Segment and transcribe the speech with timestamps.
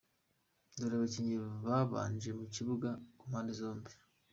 [0.77, 3.91] Dore abakinnyi babanje mu kibuga ku mpande zombi: